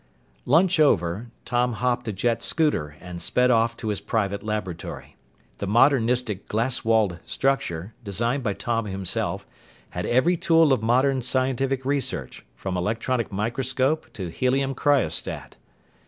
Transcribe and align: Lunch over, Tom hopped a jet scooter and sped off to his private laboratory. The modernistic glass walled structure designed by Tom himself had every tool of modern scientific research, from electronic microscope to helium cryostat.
Lunch 0.47 0.79
over, 0.79 1.29
Tom 1.45 1.73
hopped 1.73 2.07
a 2.07 2.11
jet 2.11 2.41
scooter 2.41 2.95
and 2.99 3.21
sped 3.21 3.51
off 3.51 3.77
to 3.77 3.89
his 3.89 4.01
private 4.01 4.41
laboratory. 4.41 5.15
The 5.59 5.67
modernistic 5.67 6.47
glass 6.47 6.83
walled 6.83 7.19
structure 7.23 7.93
designed 8.03 8.41
by 8.41 8.53
Tom 8.53 8.85
himself 8.85 9.45
had 9.91 10.07
every 10.07 10.37
tool 10.37 10.73
of 10.73 10.81
modern 10.81 11.21
scientific 11.21 11.85
research, 11.85 12.43
from 12.55 12.77
electronic 12.77 13.31
microscope 13.31 14.11
to 14.13 14.29
helium 14.31 14.73
cryostat. 14.73 15.57